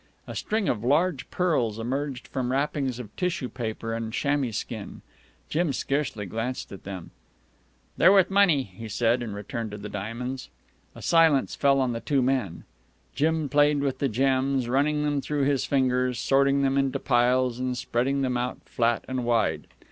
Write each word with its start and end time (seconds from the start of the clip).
A 0.25 0.33
string 0.35 0.67
of 0.67 0.83
large 0.83 1.29
pearls 1.29 1.77
emerged 1.77 2.27
from 2.27 2.51
wrappings 2.51 2.97
of 2.97 3.15
tissue 3.15 3.49
paper 3.49 3.93
and 3.93 4.11
chamois 4.11 4.49
skin. 4.49 5.03
Jim 5.47 5.71
scarcely 5.73 6.25
glanced 6.25 6.71
at 6.71 6.85
them. 6.85 7.11
"They're 7.97 8.11
worth 8.11 8.31
money," 8.31 8.63
he 8.63 8.89
said, 8.89 9.21
and 9.21 9.35
returned 9.35 9.69
to 9.69 9.77
the 9.77 9.89
diamonds. 9.89 10.49
A 10.95 11.03
silence 11.03 11.53
fell 11.53 11.79
on 11.79 11.93
the 11.93 11.99
two 11.99 12.23
men. 12.23 12.63
Jim 13.13 13.47
played 13.47 13.81
with 13.81 13.99
the 13.99 14.09
gems, 14.09 14.67
running 14.67 15.03
them 15.03 15.21
through 15.21 15.43
his 15.43 15.65
fingers, 15.65 16.17
sorting 16.17 16.63
them 16.63 16.79
into 16.79 16.97
piles, 16.97 17.59
and 17.59 17.77
spreading 17.77 18.23
them 18.23 18.37
out 18.37 18.59
flat 18.65 19.05
and 19.07 19.23
wide. 19.23 19.67